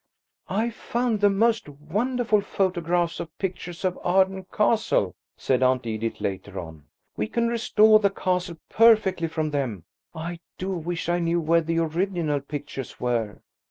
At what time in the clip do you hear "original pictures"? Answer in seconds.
11.77-12.99